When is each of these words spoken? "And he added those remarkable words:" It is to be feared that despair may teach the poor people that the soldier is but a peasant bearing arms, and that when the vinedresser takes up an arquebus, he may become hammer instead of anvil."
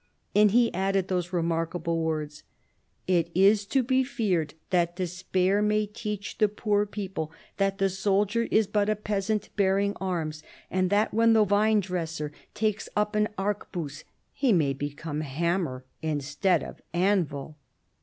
"And 0.35 0.49
he 0.49 0.73
added 0.73 1.09
those 1.09 1.31
remarkable 1.31 1.99
words:" 2.01 2.41
It 3.07 3.29
is 3.35 3.67
to 3.67 3.83
be 3.83 4.03
feared 4.03 4.55
that 4.71 4.95
despair 4.95 5.61
may 5.61 5.85
teach 5.85 6.39
the 6.39 6.47
poor 6.47 6.87
people 6.87 7.31
that 7.57 7.77
the 7.77 7.87
soldier 7.87 8.47
is 8.49 8.65
but 8.65 8.89
a 8.89 8.95
peasant 8.95 9.49
bearing 9.55 9.95
arms, 10.01 10.41
and 10.71 10.89
that 10.89 11.13
when 11.13 11.33
the 11.33 11.45
vinedresser 11.45 12.31
takes 12.55 12.89
up 12.95 13.13
an 13.15 13.27
arquebus, 13.37 14.03
he 14.33 14.51
may 14.51 14.73
become 14.73 15.21
hammer 15.21 15.85
instead 16.01 16.63
of 16.63 16.81
anvil." 16.95 17.55